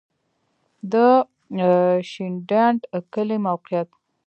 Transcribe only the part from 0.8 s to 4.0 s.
د شینډنډ کلی موقعیت